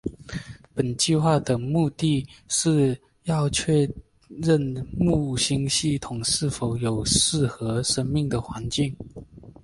[0.73, 3.87] 本计画的目的是要确
[4.41, 4.59] 认
[4.97, 8.97] 木星系统是否有适合生命的环境。